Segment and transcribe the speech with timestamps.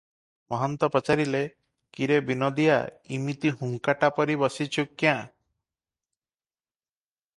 [0.51, 1.41] ମହନ୍ତ ପଚାରିଲେ,
[1.97, 2.77] "କି ରେ ବିନୋଦିଆ,
[3.17, 5.29] ଇମିତି ହୁଙ୍କାଟା ପରି ବସିଛୁ କ୍ୟାଁ?